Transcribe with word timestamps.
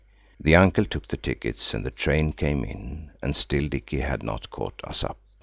The 0.39 0.55
uncle 0.55 0.85
took 0.85 1.07
the 1.09 1.15
tickets 1.17 1.75
and 1.75 1.85
the 1.85 1.91
train 1.91 2.33
came 2.33 2.63
in 2.63 3.11
and 3.21 3.35
still 3.35 3.67
Dicky 3.67 3.99
had 3.99 4.23
not 4.23 4.49
caught 4.49 4.81
us 4.83 5.03
up. 5.03 5.19